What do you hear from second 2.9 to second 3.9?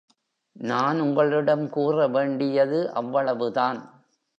அவ்வளவுதான்!